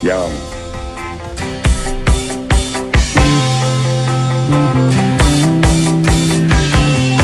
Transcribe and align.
Ya 0.00 0.14
vamos. 0.16 0.30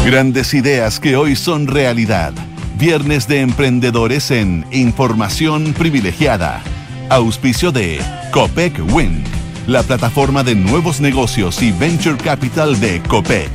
Grandes 0.05 0.53
ideas 0.55 0.99
que 0.99 1.15
hoy 1.15 1.37
son 1.37 1.69
realidad. 1.69 2.33
Viernes 2.77 3.29
de 3.29 3.43
emprendedores 3.43 4.33
en 4.33 4.67
Información 4.73 5.73
Privilegiada. 5.73 6.65
Auspicio 7.11 7.71
de 7.71 8.01
Copec 8.33 8.81
Win, 8.93 9.23
la 9.69 9.85
plataforma 9.85 10.43
de 10.43 10.57
nuevos 10.57 11.01
negocios 11.01 11.63
y 11.63 11.71
venture 11.71 12.17
capital 12.17 12.81
de 12.81 13.01
Copec. 13.03 13.53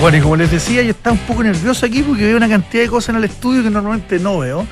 Bueno, 0.00 0.18
y 0.18 0.20
como 0.20 0.36
les 0.36 0.52
decía, 0.52 0.84
yo 0.84 0.90
estaba 0.90 1.14
un 1.14 1.26
poco 1.26 1.42
nervioso 1.42 1.84
aquí 1.84 2.04
porque 2.04 2.22
veo 2.22 2.36
una 2.36 2.48
cantidad 2.48 2.84
de 2.84 2.88
cosas 2.88 3.08
en 3.08 3.16
el 3.16 3.24
estudio 3.24 3.64
que 3.64 3.70
normalmente 3.70 4.20
no 4.20 4.38
veo. 4.38 4.68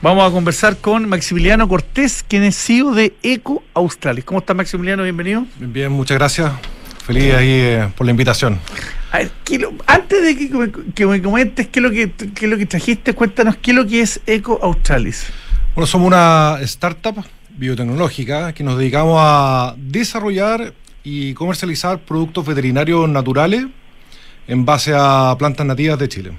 Vamos 0.00 0.28
a 0.28 0.32
conversar 0.32 0.76
con 0.76 1.08
Maximiliano 1.08 1.66
Cortés, 1.68 2.24
quien 2.26 2.44
es 2.44 2.56
CEO 2.56 2.92
de 2.94 3.14
Eco 3.22 3.64
Australis. 3.74 4.24
¿Cómo 4.24 4.38
está 4.40 4.54
Maximiliano? 4.54 5.02
Bienvenido. 5.02 5.44
Bien, 5.58 5.72
bien, 5.72 5.92
muchas 5.92 6.16
gracias. 6.18 6.52
Feliz 7.04 7.34
ahí 7.34 7.48
eh, 7.50 7.88
por 7.96 8.04
la 8.06 8.12
invitación. 8.12 8.60
A 9.10 9.18
ver, 9.18 9.30
¿qué 9.44 9.58
lo- 9.58 9.72
antes 9.86 10.22
de 10.22 10.36
que, 10.36 10.48
me- 10.54 10.70
que 10.94 11.06
me 11.06 11.20
comentes 11.20 11.66
qué 11.68 11.80
es, 11.80 11.82
lo 11.82 11.90
que, 11.90 12.12
qué 12.12 12.44
es 12.46 12.50
lo 12.50 12.56
que 12.58 12.66
trajiste, 12.66 13.12
cuéntanos 13.14 13.56
qué 13.56 13.72
es 13.72 13.76
lo 13.76 13.86
que 13.86 14.00
es 14.02 14.20
Eco 14.26 14.60
Australis. 14.62 15.26
Bueno, 15.74 15.86
somos 15.86 16.06
una 16.06 16.58
startup 16.62 17.24
biotecnológica 17.56 18.52
que 18.52 18.62
nos 18.62 18.78
dedicamos 18.78 19.16
a 19.20 19.74
desarrollar 19.78 20.74
y 21.02 21.34
comercializar 21.34 21.98
productos 21.98 22.46
veterinarios 22.46 23.08
naturales 23.08 23.66
en 24.46 24.64
base 24.64 24.92
a 24.94 25.34
plantas 25.38 25.66
nativas 25.66 25.98
de 25.98 26.08
Chile. 26.08 26.32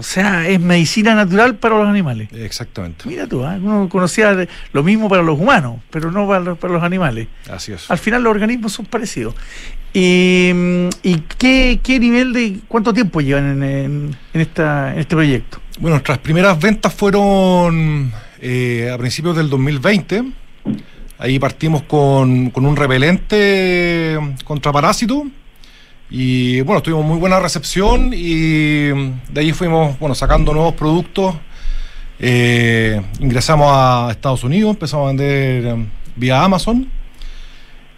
O 0.00 0.02
sea, 0.02 0.48
es 0.48 0.58
medicina 0.60 1.14
natural 1.14 1.56
para 1.56 1.76
los 1.78 1.86
animales. 1.88 2.28
Exactamente. 2.32 3.04
Mira 3.08 3.26
tú, 3.26 3.44
¿ah? 3.44 3.58
uno 3.62 3.88
conocía 3.88 4.46
lo 4.72 4.82
mismo 4.82 5.08
para 5.08 5.22
los 5.22 5.38
humanos, 5.38 5.76
pero 5.90 6.10
no 6.10 6.26
para 6.26 6.40
los, 6.40 6.58
para 6.58 6.72
los 6.74 6.82
animales. 6.82 7.28
Así 7.50 7.72
es. 7.72 7.90
Al 7.90 7.98
final 7.98 8.22
los 8.22 8.30
organismos 8.32 8.72
son 8.72 8.86
parecidos. 8.86 9.34
¿Y, 9.92 10.50
mm, 10.54 10.88
y 11.02 11.16
qué, 11.38 11.80
qué 11.82 11.98
nivel 12.00 12.32
de 12.32 12.58
cuánto 12.68 12.92
tiempo 12.92 13.20
llevan 13.20 13.50
en, 13.50 13.62
en- 13.62 14.16
en 14.34 14.40
esta, 14.40 14.92
en 14.92 15.00
este 15.00 15.14
proyecto? 15.16 15.60
Bueno, 15.78 15.96
nuestras 15.96 16.18
primeras 16.18 16.58
ventas 16.60 16.92
fueron 16.94 18.12
eh, 18.40 18.90
a 18.92 18.98
principios 18.98 19.36
del 19.36 19.48
2020. 19.50 20.24
Ahí 21.18 21.38
partimos 21.38 21.82
con, 21.82 22.50
con 22.50 22.64
un 22.66 22.76
repelente 22.76 24.18
contra 24.44 24.72
parásitos. 24.72 25.24
Y 26.10 26.60
bueno, 26.62 26.82
tuvimos 26.82 27.04
muy 27.04 27.18
buena 27.18 27.38
recepción 27.38 28.10
y 28.14 28.88
de 28.88 29.40
ahí 29.40 29.52
fuimos 29.52 29.98
bueno, 29.98 30.14
sacando 30.14 30.52
nuevos 30.52 30.74
productos. 30.74 31.36
Eh, 32.18 33.00
ingresamos 33.20 33.68
a 33.72 34.08
Estados 34.10 34.42
Unidos, 34.44 34.72
empezamos 34.72 35.04
a 35.04 35.08
vender 35.08 35.64
eh, 35.66 35.86
vía 36.16 36.42
Amazon. 36.42 36.88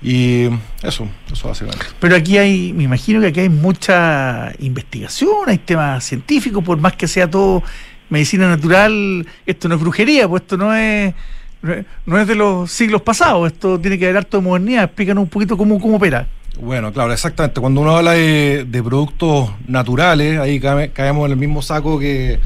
Y 0.03 0.49
eso, 0.83 1.09
eso 1.33 1.49
básicamente. 1.49 1.87
Pero 2.01 2.17
aquí 2.17 2.37
hay, 2.37 2.73
me 2.73 2.83
imagino 2.83 3.21
que 3.21 3.29
aquí 3.29 3.41
hay 3.41 3.49
mucha 3.49 4.53
investigación, 4.59 5.49
hay 5.49 5.59
temas 5.59 6.05
científicos, 6.05 6.63
por 6.65 6.77
más 6.79 6.95
que 6.95 7.07
sea 7.07 7.31
todo 7.31 7.63
medicina 8.11 8.49
natural, 8.49 9.25
esto 9.47 9.69
no 9.69 9.77
es 9.77 9.81
brujería, 9.81 10.29
pues 10.29 10.43
esto 10.43 10.57
no 10.57 10.75
es, 10.75 11.15
no 11.63 11.73
es- 11.73 11.87
no 12.05 12.21
es 12.21 12.27
de 12.27 12.35
los 12.35 12.71
siglos 12.71 13.01
pasados, 13.03 13.51
esto 13.53 13.79
tiene 13.81 13.97
que 13.99 14.05
haber 14.07 14.19
harto 14.19 14.37
de 14.39 14.43
modernidad. 14.43 14.85
Explícanos 14.85 15.23
un 15.23 15.31
poquito 15.31 15.57
cómo, 15.57 15.81
cómo 15.81 15.97
opera. 15.97 16.27
Bueno, 16.61 16.93
claro, 16.93 17.13
exactamente. 17.13 17.61
Cuando 17.61 17.81
uno 17.81 17.97
habla 17.97 18.13
de, 18.13 18.83
productos 18.85 19.51
naturales, 19.67 20.39
ahí 20.39 20.61
cae- 20.61 20.91
caemos 20.93 21.27
en 21.27 21.33
el 21.33 21.39
mismo 21.39 21.63
saco 21.63 21.99
que, 21.99 22.39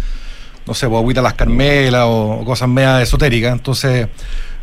no 0.67 0.75
sé, 0.75 0.89
pues 0.89 0.99
agüita 0.99 1.21
las 1.23 1.35
carmelas 1.35 2.05
o, 2.07 2.43
cosas 2.45 2.69
media 2.69 3.03
esotéricas. 3.03 3.53
Entonces, 3.53 4.09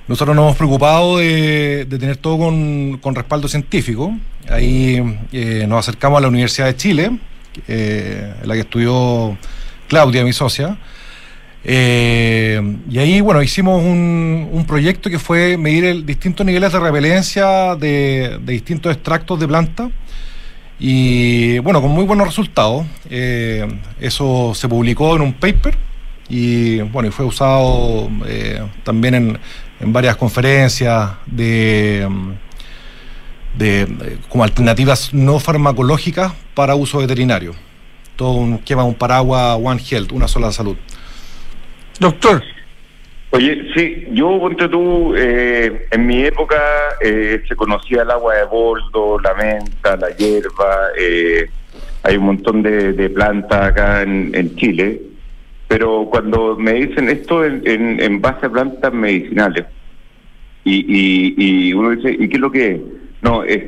nosotros 0.08 0.36
nos 0.36 0.44
hemos 0.44 0.58
preocupado 0.58 1.17
de, 1.17 1.86
de 1.89 1.99
tener 1.99 2.17
todo 2.17 2.38
con, 2.38 2.97
con 2.99 3.16
respaldo 3.16 3.47
científico. 3.47 4.14
Ahí 4.49 5.02
eh, 5.31 5.66
nos 5.67 5.80
acercamos 5.80 6.17
a 6.17 6.21
la 6.21 6.27
Universidad 6.30 6.67
de 6.67 6.75
Chile, 6.75 7.11
eh, 7.67 8.33
en 8.42 8.48
la 8.48 8.53
que 8.55 8.61
estudió 8.61 9.37
Claudia, 9.87 10.23
mi 10.23 10.33
socia. 10.33 10.77
Eh, 11.66 12.78
y 12.90 13.00
ahí, 13.00 13.22
bueno, 13.22 13.42
hicimos 13.42 13.82
un, 13.84 14.66
proyecto 14.68 15.10
que 15.10 15.20
fue 15.20 15.58
medir 15.58 15.86
el, 15.86 16.06
distintos 16.06 16.46
niveles 16.46 16.72
de 16.72 16.80
repelencia 16.80 17.76
de, 17.76 18.40
de 18.42 18.54
distintos 18.54 18.94
extractos 18.94 19.40
de 19.40 19.48
planta. 19.48 19.90
Y 20.80 21.60
bueno, 21.60 21.82
con 21.82 21.92
muy 21.92 22.06
buenos 22.06 22.28
resultados. 22.28 22.86
Eh, 23.10 23.68
eso 24.00 24.54
se 24.56 24.68
publicó 24.68 25.16
en 25.16 25.22
un 25.22 25.34
paper 25.34 25.78
y 26.30 26.82
bueno, 26.82 27.10
y 27.10 27.12
fue 27.12 27.26
usado 27.26 28.10
eh, 28.26 28.62
también 28.84 29.14
en, 29.16 29.40
en 29.80 29.94
varias 29.94 30.16
conferencias 30.16 31.12
de, 31.26 32.08
de, 33.58 34.18
como 34.30 34.44
alternativas 34.44 35.14
no 35.14 35.40
farmacológicas 35.40 36.34
para 36.54 36.76
uso 36.76 37.00
veterinario. 37.00 37.54
Todo 38.16 38.32
un 38.32 38.62
un 38.68 38.94
paraguas 38.95 39.58
One 39.62 39.82
Health, 39.90 40.12
una 40.12 40.28
sola 40.28 40.52
salud. 40.52 40.78
Doctor, 41.99 42.42
Oye, 43.36 43.67
sí, 43.73 44.05
yo 44.11 44.39
ponte 44.39 44.70
tú, 44.70 45.15
eh, 45.15 45.87
en 45.89 46.05
mi 46.05 46.23
época 46.23 46.55
eh, 47.02 47.42
se 47.48 47.55
conocía 47.55 48.04
el 48.04 48.11
agua 48.11 48.36
de 48.36 48.43
boldo, 48.43 49.20
la 49.20 49.33
menta, 49.33 49.98
la 49.98 50.15
hierba, 50.15 50.89
eh, 50.95 51.49
hay 52.03 52.17
un 52.17 52.26
montón 52.26 52.61
de, 52.61 52.93
de 52.93 53.09
plantas 53.09 53.70
acá 53.70 54.03
en, 54.03 54.30
en 54.36 54.55
Chile, 54.55 55.02
pero 55.67 56.08
cuando 56.11 56.55
me 56.58 56.73
dicen 56.73 57.09
esto 57.09 57.43
en, 57.43 57.64
en, 57.65 57.99
en 57.99 58.21
base 58.21 58.45
a 58.45 58.52
plantas 58.52 58.93
medicinales, 58.93 59.65
y, 60.64 60.86
y, 60.87 61.33
y 61.36 61.73
uno 61.73 61.89
dice, 61.89 62.11
¿y 62.11 62.30
qué 62.30 62.36
es 62.36 62.39
lo 62.39 62.52
que 62.52 62.71
es? 62.73 62.82
No, 63.23 63.43
es, 63.43 63.64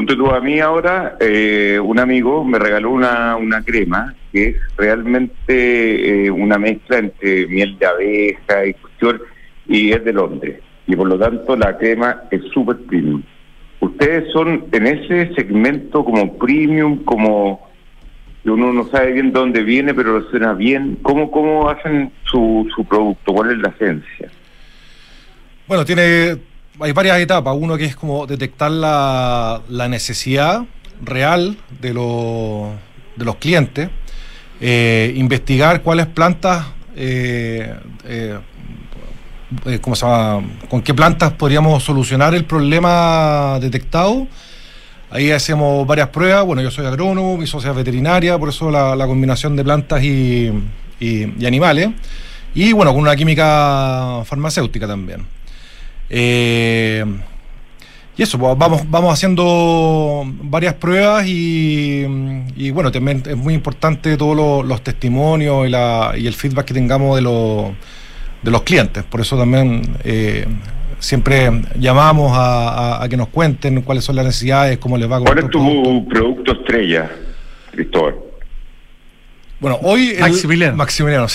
ponte 0.00 0.16
tú 0.16 0.30
a 0.30 0.40
mí 0.40 0.60
ahora, 0.60 1.18
eh, 1.20 1.78
un 1.78 1.98
amigo 1.98 2.42
me 2.42 2.58
regaló 2.58 2.90
una, 2.90 3.36
una 3.36 3.62
crema 3.62 4.14
que 4.32 4.48
es 4.48 4.56
realmente 4.78 6.24
eh, 6.24 6.30
una 6.30 6.56
mezcla 6.56 6.96
entre 6.96 7.46
miel 7.48 7.78
de 7.78 7.84
abeja 7.84 8.64
y 8.64 8.72
cuestión, 8.72 9.20
y 9.68 9.92
es 9.92 10.02
de 10.02 10.14
Londres. 10.14 10.60
Y 10.86 10.96
por 10.96 11.06
lo 11.06 11.18
tanto 11.18 11.54
la 11.54 11.76
crema 11.76 12.22
es 12.30 12.40
súper 12.50 12.78
premium. 12.78 13.22
Ustedes 13.80 14.32
son 14.32 14.64
en 14.72 14.86
ese 14.86 15.34
segmento 15.34 16.02
como 16.02 16.38
premium, 16.38 17.04
como 17.04 17.68
uno 18.44 18.72
no 18.72 18.88
sabe 18.88 19.12
bien 19.12 19.34
de 19.34 19.38
dónde 19.38 19.62
viene, 19.62 19.92
pero 19.92 20.18
lo 20.18 20.30
suena 20.30 20.54
bien. 20.54 20.96
¿Cómo, 21.02 21.30
cómo 21.30 21.68
hacen 21.68 22.10
su, 22.24 22.66
su 22.74 22.86
producto? 22.86 23.34
¿Cuál 23.34 23.50
es 23.50 23.58
la 23.58 23.68
esencia? 23.68 24.30
Bueno, 25.68 25.84
tiene. 25.84 26.38
Hay 26.78 26.92
varias 26.92 27.18
etapas. 27.18 27.54
Uno 27.58 27.76
que 27.76 27.84
es 27.84 27.96
como 27.96 28.26
detectar 28.26 28.70
la, 28.70 29.60
la 29.68 29.88
necesidad 29.88 30.64
real 31.02 31.56
de, 31.80 31.94
los 31.94 32.70
de 33.16 33.24
los 33.24 33.36
clientes, 33.36 33.88
eh, 34.60 35.12
investigar 35.16 35.82
cuáles 35.82 36.06
plantas, 36.06 36.66
eh, 36.96 37.74
eh, 38.04 38.38
eh, 39.66 39.78
¿cómo 39.80 39.96
se 39.96 40.06
llama? 40.06 40.46
con 40.68 40.82
qué 40.82 40.94
plantas 40.94 41.32
podríamos 41.32 41.82
solucionar 41.82 42.34
el 42.34 42.44
problema 42.44 43.58
detectado. 43.60 44.26
Ahí 45.10 45.32
hacemos 45.32 45.86
varias 45.86 46.08
pruebas. 46.08 46.44
Bueno, 46.44 46.62
yo 46.62 46.70
soy 46.70 46.86
agrónomo, 46.86 47.36
mi 47.36 47.46
socia 47.46 47.70
es 47.70 47.76
veterinaria, 47.76 48.38
por 48.38 48.50
eso 48.50 48.70
la, 48.70 49.06
combinación 49.06 49.56
de 49.56 49.64
plantas 49.64 50.02
y 50.04 50.52
animales. 51.44 51.90
Y 52.54 52.72
bueno, 52.72 52.92
con 52.92 53.02
una 53.02 53.16
química 53.16 54.22
farmacéutica 54.24 54.86
también. 54.86 55.39
Eh, 56.10 57.04
y 58.16 58.22
eso, 58.22 58.38
pues, 58.38 58.58
vamos, 58.58 58.82
vamos 58.90 59.14
haciendo 59.14 60.24
varias 60.42 60.74
pruebas 60.74 61.26
y, 61.26 62.04
y, 62.56 62.70
bueno, 62.70 62.90
también 62.92 63.22
es 63.26 63.36
muy 63.36 63.54
importante 63.54 64.16
todos 64.18 64.36
los, 64.36 64.66
los 64.66 64.82
testimonios 64.82 65.66
y, 65.66 65.70
la- 65.70 66.12
y 66.18 66.26
el 66.26 66.34
feedback 66.34 66.66
que 66.66 66.74
tengamos 66.74 67.16
de 67.16 67.22
los, 67.22 67.70
de 68.42 68.50
los 68.50 68.62
clientes. 68.62 69.04
Por 69.04 69.20
eso 69.22 69.38
también 69.38 69.96
eh, 70.04 70.46
siempre 70.98 71.50
llamamos 71.78 72.32
a, 72.36 72.96
a- 72.98 73.04
a 73.04 73.08
que 73.08 73.16
nos 73.16 73.28
cuenten 73.28 73.80
cuáles 73.82 74.04
son 74.04 74.16
las 74.16 74.26
necesidades, 74.26 74.76
cómo 74.78 74.98
les 74.98 75.10
va 75.10 75.16
con 75.18 75.24
¿Cuál 75.26 75.38
es 75.38 75.44
producto. 75.46 75.82
tu 75.90 76.08
producto 76.08 76.52
estrella, 76.52 77.10
Cristóbal? 77.70 78.16
Bueno, 79.60 79.78
hoy... 79.82 80.10
el- 80.10 80.20
Maximiliano. 80.20 80.76
Maximiliano, 80.76 81.26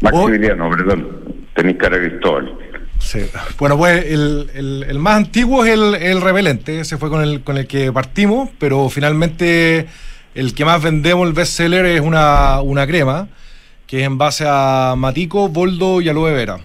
Maximiliano, 0.00 0.70
perdón. 0.70 1.08
Tenés 1.54 1.76
cara 1.76 1.98
de 1.98 2.08
Cristóbal. 2.08 2.54
Sí. 3.00 3.20
Bueno, 3.58 3.76
pues 3.76 4.04
el, 4.04 4.50
el- 4.88 4.98
más 4.98 5.16
antiguo 5.16 5.64
es 5.64 5.72
el, 5.72 5.94
el 5.94 6.20
repelente, 6.20 6.80
ese 6.80 6.96
fue 6.98 7.08
con 7.08 7.22
el, 7.22 7.42
con 7.42 7.56
el 7.58 7.66
que 7.66 7.92
partimos, 7.92 8.50
pero 8.58 8.88
finalmente 8.88 9.86
el 10.34 10.54
que 10.54 10.64
más 10.64 10.80
vendemos, 10.82 11.26
el 11.26 11.32
best 11.32 11.52
seller, 11.54 11.86
es 11.86 12.00
una, 12.00 12.60
una 12.60 12.86
crema 12.86 13.26
que 13.86 14.00
es 14.00 14.06
en 14.06 14.18
base 14.18 14.44
a 14.46 14.94
matico, 14.96 15.48
boldo 15.48 16.00
y 16.00 16.08
aloe 16.08 16.30
vera. 16.32 16.60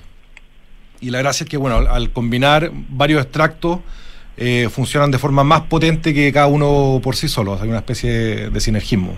Y 1.02 1.10
la 1.10 1.20
gracia 1.20 1.44
es 1.46 1.50
que, 1.50 1.58
bueno, 1.58 1.78
al 1.78 2.12
combinar 2.12 2.70
varios 2.90 3.24
extractos, 3.24 3.80
eh, 4.38 4.70
funcionan 4.72 5.12
de 5.12 5.18
forma 5.18 5.44
más 5.44 5.62
potente 5.62 6.14
que 6.14 6.32
cada 6.32 6.48
uno 6.48 7.00
por 7.02 7.16
sí 7.16 7.28
solo. 7.28 7.58
Hay 7.62 7.70
una 7.70 7.78
especie 7.80 8.50
de 8.50 8.60
sinergismo. 8.60 9.18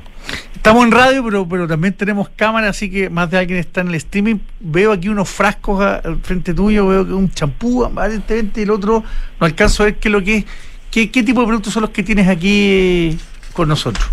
Estamos 0.55 0.85
en 0.85 0.91
radio, 0.91 1.23
pero, 1.23 1.47
pero 1.47 1.67
también 1.67 1.93
tenemos 1.93 2.29
cámara, 2.35 2.69
así 2.69 2.89
que 2.89 3.09
más 3.09 3.31
de 3.31 3.37
alguien 3.37 3.59
está 3.59 3.81
en 3.81 3.87
el 3.87 3.95
streaming. 3.95 4.35
Veo 4.59 4.91
aquí 4.91 5.09
unos 5.09 5.29
frascos 5.29 5.81
al 5.81 6.19
frente 6.21 6.53
tuyo, 6.53 6.87
veo 6.87 7.05
que 7.05 7.13
un 7.13 7.31
champú 7.31 7.85
aparentemente 7.85 8.59
y 8.59 8.63
el 8.63 8.71
otro 8.71 9.03
no 9.39 9.45
alcanzo 9.45 9.83
a 9.83 9.85
ver 9.87 9.95
qué 9.95 10.09
es 10.09 10.11
lo 10.11 10.23
que 10.23 10.37
es. 10.37 10.45
¿Qué, 10.91 11.11
qué 11.11 11.23
tipo 11.23 11.41
de 11.41 11.47
productos 11.47 11.73
son 11.73 11.81
los 11.81 11.91
que 11.91 12.03
tienes 12.03 12.27
aquí 12.27 12.49
eh, 12.49 13.17
con 13.53 13.67
nosotros? 13.67 14.05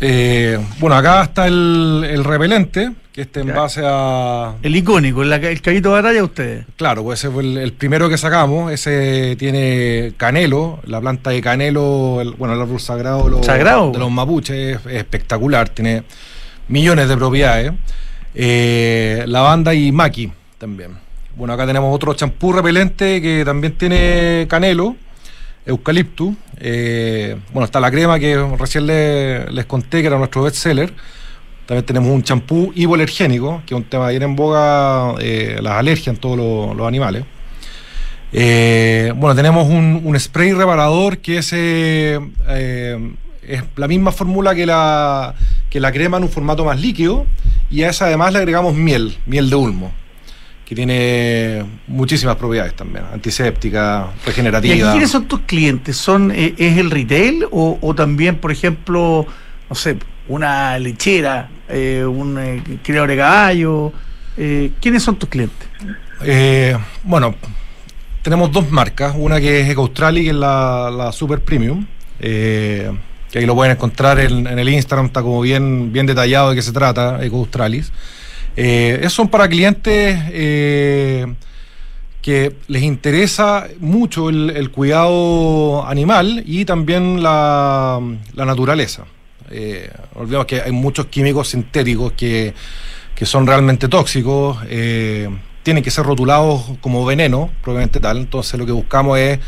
Eh, 0.00 0.58
bueno, 0.78 0.96
acá 0.96 1.24
está 1.24 1.46
el, 1.46 2.06
el 2.08 2.24
repelente, 2.24 2.92
que 3.12 3.22
este 3.22 3.40
en 3.40 3.48
base 3.48 3.82
a. 3.84 4.54
El 4.62 4.76
icónico, 4.76 5.22
el, 5.22 5.32
el 5.32 5.60
caballito 5.62 5.88
de 5.90 6.02
batalla 6.02 6.24
ustedes. 6.24 6.66
Claro, 6.76 7.02
pues 7.02 7.20
ese 7.20 7.30
fue 7.30 7.42
el, 7.42 7.58
el, 7.58 7.72
primero 7.72 8.08
que 8.08 8.16
sacamos. 8.16 8.72
Ese 8.72 9.36
tiene 9.36 10.12
canelo, 10.16 10.80
la 10.84 11.00
planta 11.00 11.30
de 11.30 11.40
canelo, 11.40 12.20
el, 12.20 12.32
bueno, 12.32 12.54
el 12.54 12.60
árbol 12.60 12.80
sagrado, 12.80 13.28
lo, 13.28 13.42
¿Sagrado? 13.42 13.90
de 13.90 13.98
los 13.98 14.10
mapuches, 14.10 14.76
es, 14.76 14.86
es, 14.86 14.94
espectacular, 14.94 15.68
tiene 15.68 16.04
millones 16.68 17.08
de 17.08 17.16
propiedades. 17.16 17.72
Eh, 18.34 19.24
lavanda 19.26 19.74
y 19.74 19.90
maqui 19.90 20.32
también. 20.58 20.96
Bueno, 21.34 21.54
acá 21.54 21.66
tenemos 21.66 21.94
otro 21.94 22.14
champú 22.14 22.52
repelente 22.52 23.20
que 23.20 23.44
también 23.44 23.72
tiene 23.74 24.46
canelo 24.48 24.96
eucalipto. 25.66 26.34
Eh, 26.58 27.36
bueno, 27.52 27.64
está 27.64 27.80
la 27.80 27.90
crema 27.90 28.18
que 28.18 28.36
recién 28.58 28.86
le, 28.86 29.50
les 29.50 29.66
conté 29.66 30.00
que 30.00 30.06
era 30.06 30.18
nuestro 30.18 30.42
bestseller. 30.42 30.92
También 31.70 31.86
tenemos 31.86 32.10
un 32.10 32.24
champú 32.24 32.72
hipoalergénico, 32.74 33.62
que 33.64 33.74
es 33.74 33.80
un 33.80 33.84
tema 33.84 34.08
bien 34.08 34.24
en 34.24 34.34
boga, 34.34 35.14
eh, 35.20 35.60
las 35.62 35.74
alergias 35.74 36.08
en 36.08 36.16
todos 36.16 36.36
los, 36.36 36.76
los 36.76 36.84
animales. 36.84 37.22
Eh, 38.32 39.12
bueno, 39.14 39.36
tenemos 39.36 39.68
un, 39.68 40.00
un, 40.02 40.18
spray 40.18 40.52
reparador 40.52 41.18
que 41.18 41.38
es, 41.38 41.52
es 41.52 42.18
la 43.76 43.86
misma 43.86 44.10
fórmula 44.10 44.52
que 44.52 44.66
la, 44.66 45.36
que 45.70 45.78
la 45.78 45.92
crema 45.92 46.16
en 46.16 46.24
un 46.24 46.28
formato 46.28 46.64
más 46.64 46.80
líquido 46.80 47.24
y 47.70 47.84
a 47.84 47.90
esa 47.90 48.06
además 48.06 48.32
le 48.32 48.40
agregamos 48.40 48.74
miel, 48.74 49.16
miel 49.26 49.48
de 49.48 49.54
ulmo 49.54 49.92
que 50.66 50.74
tiene 50.74 51.64
muchísimas 51.86 52.34
propiedades 52.34 52.74
también, 52.74 53.04
antiséptica, 53.12 54.08
regenerativa. 54.26 54.74
¿Y 54.74 54.80
quiénes 54.80 55.10
son 55.10 55.26
tus 55.26 55.42
clientes? 55.42 55.96
¿Son, 55.96 56.32
eh, 56.32 56.52
¿Es 56.58 56.78
el 56.78 56.90
retail 56.90 57.46
o, 57.52 57.78
o, 57.80 57.94
también, 57.94 58.38
por 58.38 58.50
ejemplo, 58.50 59.24
no 59.68 59.76
sé, 59.76 59.96
una 60.28 60.78
lechera, 60.78 61.48
eh, 61.70 62.04
un 62.04 62.38
eh, 62.38 62.62
criador 62.82 63.08
de 63.10 63.16
caballo? 63.16 63.92
Eh, 64.36 64.72
¿Quiénes 64.80 65.02
son 65.02 65.16
tus 65.16 65.28
clientes? 65.28 65.68
Eh, 66.22 66.76
bueno, 67.02 67.34
tenemos 68.22 68.52
dos 68.52 68.70
marcas, 68.70 69.14
una 69.16 69.40
que 69.40 69.60
es 69.60 69.68
Eco 69.68 69.82
Australis, 69.82 70.24
que 70.24 70.30
es 70.30 70.36
la, 70.36 70.90
la 70.94 71.12
Super 71.12 71.40
Premium, 71.40 71.86
que 72.18 73.38
ahí 73.38 73.46
lo 73.46 73.54
pueden 73.54 73.72
encontrar 73.72 74.18
en, 74.18 74.46
el 74.46 74.68
Instagram, 74.68 75.06
está 75.06 75.22
como 75.22 75.40
bien, 75.40 75.92
bien 75.92 76.06
detallado 76.06 76.50
de 76.50 76.56
qué 76.56 76.62
se 76.62 76.72
trata, 76.72 77.24
Eco 77.24 77.38
Australis. 77.38 77.92
Eh, 78.56 78.98
esos 79.00 79.14
son 79.14 79.28
para 79.28 79.48
clientes 79.48 80.18
eh, 80.32 81.26
que 82.20 82.54
les 82.66 82.82
interesa 82.82 83.68
mucho 83.78 84.28
el, 84.28 84.50
el, 84.50 84.70
cuidado 84.70 85.86
animal 85.86 86.42
y 86.44 86.64
también 86.64 87.22
la, 87.22 88.00
la 88.34 88.44
naturaleza. 88.44 89.04
Eh, 89.50 89.90
olvidemos 90.14 90.46
que 90.46 90.60
hay 90.62 90.72
muchos 90.72 91.06
químicos 91.06 91.48
sintéticos 91.48 92.12
que, 92.12 92.54
que 93.14 93.26
son 93.26 93.46
realmente 93.46 93.88
tóxicos, 93.88 94.58
eh, 94.68 95.28
tienen 95.62 95.82
que 95.82 95.90
ser 95.90 96.06
rotulados 96.06 96.62
como 96.80 97.04
veneno, 97.04 97.50
probablemente 97.62 98.00
tal. 98.00 98.16
Entonces 98.18 98.58
lo 98.58 98.64
que 98.64 98.72
buscamos 98.72 99.18
es, 99.18 99.38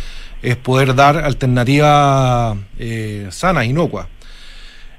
es 0.43 0.57
poder 0.57 0.95
dar 0.95 1.17
alternativas 1.17 2.57
eh, 2.79 3.29
sanas, 3.31 3.65
inocuas. 3.65 4.07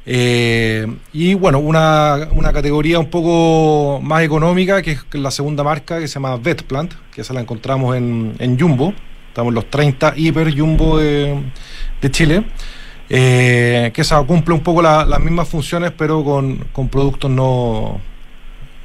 Eh, 0.05 0.85
y 1.13 1.33
bueno, 1.35 1.59
una, 1.59 2.27
una, 2.31 2.51
categoría 2.51 2.99
un 2.99 3.09
poco 3.09 4.01
más 4.01 4.23
económica, 4.23 4.81
que 4.81 4.91
es 4.91 5.05
la 5.13 5.31
segunda 5.31 5.63
marca, 5.63 5.99
que 5.99 6.07
se 6.07 6.15
llama 6.15 6.35
Vetplant, 6.37 6.93
que 7.13 7.21
esa 7.21 7.33
la 7.33 7.41
encontramos 7.41 7.95
en, 7.95 8.35
en 8.39 8.59
Jumbo. 8.59 8.93
Estamos 9.29 9.51
en 9.51 9.55
los 9.55 9.69
30 9.69 10.13
hiper 10.17 10.57
Jumbo 10.57 10.97
de, 10.97 11.41
de 12.01 12.11
Chile. 12.11 12.43
Eh, 13.09 13.91
que 13.93 14.01
esa 14.01 14.21
cumple 14.23 14.53
un 14.53 14.61
poco 14.61 14.81
la, 14.81 15.05
las 15.05 15.19
mismas 15.19 15.47
funciones, 15.47 15.91
pero 15.91 16.23
con, 16.23 16.57
con 16.71 16.89
productos 16.89 17.29
no 17.29 17.99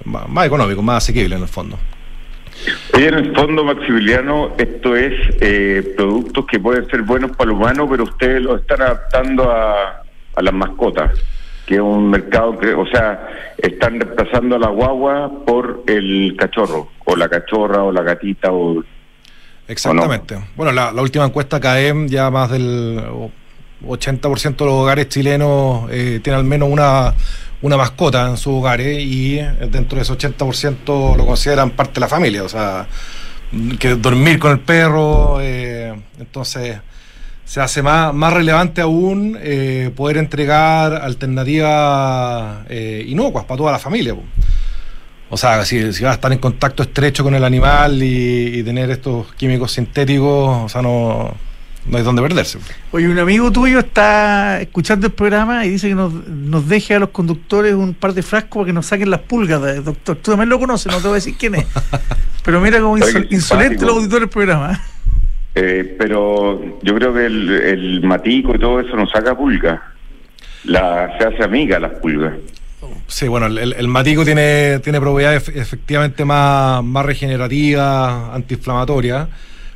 más, 0.04 0.28
más, 0.28 0.46
económicos, 0.46 0.84
más 0.84 1.04
asequibles 1.04 1.36
en 1.36 1.42
el 1.42 1.48
fondo. 1.48 1.78
Oye, 2.94 3.08
en 3.08 3.14
el 3.14 3.34
fondo, 3.34 3.64
Maximiliano, 3.64 4.54
esto 4.58 4.96
es 4.96 5.12
eh, 5.40 5.94
productos 5.96 6.46
que 6.46 6.58
pueden 6.58 6.88
ser 6.90 7.02
buenos 7.02 7.30
para 7.36 7.50
el 7.50 7.56
humano, 7.56 7.88
pero 7.88 8.04
ustedes 8.04 8.42
los 8.42 8.60
están 8.60 8.82
adaptando 8.82 9.50
a, 9.50 10.02
a 10.34 10.42
las 10.42 10.54
mascotas, 10.54 11.12
que 11.66 11.76
es 11.76 11.80
un 11.80 12.10
mercado 12.10 12.58
que, 12.58 12.74
o 12.74 12.86
sea, 12.86 13.54
están 13.58 14.00
reemplazando 14.00 14.56
a 14.56 14.58
la 14.58 14.68
guagua 14.68 15.30
por 15.46 15.84
el 15.86 16.34
cachorro, 16.36 16.90
o 17.04 17.14
la 17.14 17.28
cachorra, 17.28 17.84
o 17.84 17.92
la 17.92 18.02
gatita, 18.02 18.50
o... 18.50 18.82
Exactamente. 19.68 20.34
¿o 20.34 20.40
no? 20.40 20.46
Bueno, 20.56 20.72
la, 20.72 20.92
la, 20.92 21.02
última 21.02 21.24
encuesta 21.24 21.60
CAEM, 21.60 22.08
ya 22.08 22.30
más 22.30 22.50
del 22.50 23.00
80% 23.86 24.56
de 24.56 24.64
los 24.64 24.74
hogares 24.74 25.08
chilenos 25.08 25.88
eh, 25.90 26.20
tienen 26.22 26.40
al 26.40 26.44
menos 26.44 26.68
una, 26.70 27.14
una 27.62 27.76
mascota 27.76 28.28
en 28.28 28.36
sus 28.36 28.54
hogares 28.54 28.98
y 29.00 29.36
dentro 29.70 29.96
de 29.96 30.02
ese 30.02 30.12
80% 30.12 31.16
lo 31.16 31.26
consideran 31.26 31.70
parte 31.70 31.94
de 31.94 32.00
la 32.00 32.08
familia, 32.08 32.44
o 32.44 32.48
sea, 32.48 32.86
que 33.78 33.94
dormir 33.94 34.38
con 34.38 34.52
el 34.52 34.60
perro, 34.60 35.40
eh, 35.40 35.94
entonces 36.18 36.78
se 37.44 37.60
hace 37.60 37.82
más, 37.82 38.12
más 38.12 38.32
relevante 38.32 38.80
aún 38.82 39.38
eh, 39.40 39.90
poder 39.96 40.18
entregar 40.18 40.94
alternativas 40.94 42.66
eh, 42.68 43.04
inocuas 43.08 43.44
para 43.44 43.56
toda 43.56 43.72
la 43.72 43.78
familia. 43.78 44.14
O 45.30 45.36
sea, 45.36 45.64
si, 45.64 45.92
si, 45.92 46.04
vas 46.04 46.12
a 46.12 46.14
estar 46.14 46.32
en 46.32 46.38
contacto 46.38 46.82
estrecho 46.82 47.22
con 47.24 47.34
el 47.34 47.44
animal 47.44 48.02
y, 48.02 48.58
y, 48.58 48.62
tener 48.62 48.90
estos 48.90 49.34
químicos 49.34 49.72
sintéticos, 49.72 50.64
o 50.64 50.68
sea, 50.68 50.80
no, 50.82 51.34
no 51.86 51.96
hay 51.96 52.02
dónde 52.02 52.22
perderse. 52.22 52.58
Oye, 52.92 53.08
un 53.08 53.18
amigo 53.18 53.50
tuyo 53.50 53.78
está 53.78 54.60
escuchando 54.60 55.06
el 55.06 55.12
programa 55.12 55.64
y 55.64 55.70
dice 55.70 55.88
que 55.88 55.94
nos, 55.94 56.12
nos 56.12 56.68
deje 56.68 56.94
a 56.94 56.98
los 56.98 57.10
conductores 57.10 57.74
un 57.74 57.94
par 57.94 58.12
de 58.14 58.22
frascos 58.22 58.58
para 58.58 58.66
que 58.66 58.72
nos 58.72 58.86
saquen 58.86 59.10
las 59.10 59.20
pulgas, 59.20 59.84
doctor. 59.84 60.16
Tú 60.16 60.30
también 60.32 60.48
lo 60.48 60.58
conoces, 60.58 60.92
no 60.92 60.98
te 60.98 61.04
voy 61.04 61.12
a 61.12 61.14
decir 61.14 61.34
quién 61.38 61.54
es. 61.54 61.66
Pero 62.44 62.60
mira 62.60 62.80
como 62.80 62.96
insol 62.96 63.26
insolente 63.30 63.84
los 63.84 63.96
auditores 63.96 64.20
del 64.20 64.28
programa. 64.30 64.80
Eh, 65.54 65.96
pero 65.98 66.78
yo 66.82 66.94
creo 66.94 67.12
que 67.12 67.26
el, 67.26 67.50
el, 67.50 68.02
matico 68.04 68.54
y 68.54 68.58
todo 68.60 68.78
eso 68.78 68.94
nos 68.94 69.10
saca 69.10 69.36
pulga. 69.36 69.92
La, 70.64 71.18
se 71.18 71.24
hace 71.24 71.42
amiga 71.42 71.80
las 71.80 71.92
pulgas. 71.98 72.34
Sí, 73.08 73.26
bueno, 73.26 73.46
el, 73.46 73.72
el, 73.72 73.88
matico 73.88 74.24
tiene, 74.24 74.78
tiene 74.78 75.00
propiedades 75.00 75.48
efectivamente 75.48 76.24
más, 76.24 76.84
más 76.84 77.04
regenerativas, 77.04 78.34
antiinflamatorias. 78.34 79.28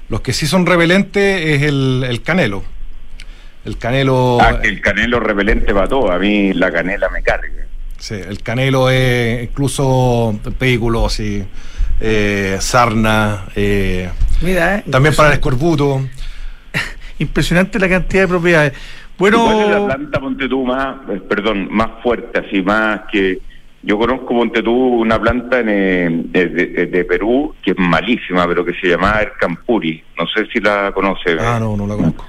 Los 0.08 0.20
que 0.20 0.32
sí 0.32 0.46
son 0.46 0.66
repelentes 0.66 1.40
es 1.42 1.62
el, 1.62 2.04
el 2.08 2.22
canelo. 2.22 2.62
El 3.64 3.78
canelo. 3.78 4.38
Ah, 4.40 4.60
que 4.60 4.68
el 4.68 4.80
canelo 4.80 5.20
repelente 5.20 5.72
para 5.72 5.88
todo. 5.88 6.10
A 6.10 6.18
mí 6.18 6.52
la 6.52 6.72
canela 6.72 7.08
me 7.08 7.22
carga. 7.22 7.66
Sí, 7.98 8.14
el 8.14 8.42
canelo 8.42 8.90
es 8.90 9.44
incluso 9.44 10.38
pediculosis, 10.58 11.44
eh, 12.00 12.56
sarna. 12.58 13.44
Eh, 13.54 14.10
Mira, 14.40 14.78
eh, 14.78 14.84
también 14.90 15.14
para 15.14 15.28
el 15.28 15.34
escorbuto. 15.34 16.04
Impresionante 17.20 17.78
la 17.78 17.88
cantidad 17.88 18.22
de 18.22 18.28
propiedades. 18.28 18.72
Bueno. 19.16 19.44
¿Cuál 19.44 19.60
es 19.60 19.68
la 19.68 19.86
planta, 19.86 20.20
ponte 20.20 20.48
tú, 20.48 20.64
más, 20.64 20.96
perdón, 21.28 21.68
más 21.70 22.02
fuerte, 22.02 22.40
así, 22.40 22.60
más 22.62 23.02
que. 23.10 23.40
Yo 23.84 23.98
conozco, 23.98 24.28
ponte 24.28 24.62
tú, 24.62 24.72
una 24.72 25.20
planta 25.20 25.58
en, 25.58 26.30
de, 26.30 26.48
de, 26.48 26.86
de, 26.86 27.04
Perú 27.04 27.54
que 27.62 27.72
es 27.72 27.78
malísima, 27.78 28.46
pero 28.46 28.64
que 28.64 28.74
se 28.74 28.88
llama 28.88 29.18
Ercampuri. 29.20 30.02
No 30.16 30.26
sé 30.28 30.46
si 30.52 30.60
la 30.60 30.92
conoce. 30.92 31.36
Ah, 31.40 31.58
no, 31.58 31.76
no 31.76 31.86
la 31.86 31.96
conozco. 31.96 32.24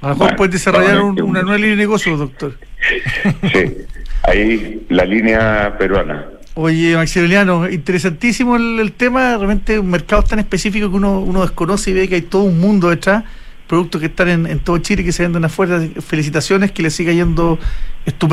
A 0.00 0.08
lo 0.08 0.14
mejor 0.14 0.18
bueno, 0.18 0.36
puedes 0.36 0.52
desarrollar 0.52 1.00
un, 1.00 1.20
una 1.20 1.42
nueva 1.42 1.56
línea 1.56 1.70
de 1.70 1.76
negocio, 1.76 2.16
doctor. 2.16 2.56
sí, 3.52 3.76
ahí 4.22 4.86
la 4.90 5.04
línea 5.04 5.74
peruana. 5.76 6.26
Oye, 6.54 6.96
Maximiliano, 6.96 7.68
interesantísimo 7.68 8.56
el, 8.56 8.78
el, 8.78 8.92
tema. 8.92 9.36
Realmente 9.36 9.78
un 9.78 9.90
mercado 9.90 10.22
tan 10.22 10.38
específico 10.38 10.88
que 10.88 10.96
uno, 10.96 11.20
uno 11.20 11.42
desconoce 11.42 11.90
y 11.90 11.94
ve 11.94 12.08
que 12.08 12.14
hay 12.14 12.22
todo 12.22 12.44
un 12.44 12.60
mundo 12.60 12.90
detrás. 12.90 13.24
Productos 13.66 14.00
que 14.00 14.06
están 14.06 14.28
en, 14.28 14.46
en 14.46 14.60
todo 14.60 14.78
Chile 14.78 15.02
que 15.02 15.12
se 15.12 15.24
venden 15.24 15.44
afuera. 15.44 15.82
Felicitaciones, 16.00 16.70
que 16.70 16.82
le 16.82 16.90
siga 16.90 17.12
yendo 17.12 17.58
estupendo. 18.06 18.24